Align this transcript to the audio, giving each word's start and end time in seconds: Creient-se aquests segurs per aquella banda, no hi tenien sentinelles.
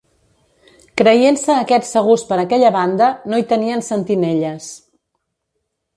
Creient-se 1.01 1.53
aquests 1.57 1.91
segurs 1.97 2.25
per 2.31 2.39
aquella 2.45 2.73
banda, 2.77 3.13
no 3.33 3.43
hi 3.43 3.45
tenien 3.53 3.85
sentinelles. 3.91 4.71